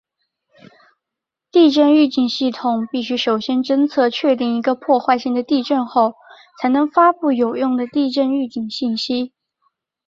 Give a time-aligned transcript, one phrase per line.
[1.51, 6.15] 地震预警系统必须首先侦测确定一个破坏性的地震后
[6.59, 9.31] 才能发布有用的地震预警信息。